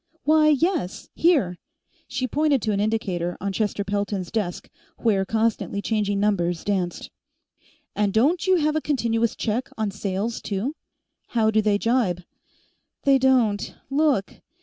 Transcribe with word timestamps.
"Why, 0.23 0.47
yes; 0.47 1.09
here." 1.13 1.59
She 2.07 2.25
pointed 2.27 2.59
to 2.63 2.71
an 2.71 2.79
indicator 2.79 3.37
on 3.39 3.53
Chester 3.53 3.83
Pelton's 3.83 4.31
desk, 4.31 4.67
where 4.97 5.25
constantly 5.25 5.79
changing 5.79 6.19
numbers 6.19 6.63
danced. 6.63 7.11
"And 7.95 8.11
don't 8.11 8.47
you 8.47 8.55
have 8.55 8.75
a 8.75 8.81
continuous 8.81 9.35
check 9.35 9.69
on 9.77 9.91
sales, 9.91 10.41
too? 10.41 10.75
How 11.27 11.51
do 11.51 11.61
they 11.61 11.77
jibe?" 11.77 12.23
"They 13.03 13.19
don't; 13.19 13.75
look. 13.91 14.41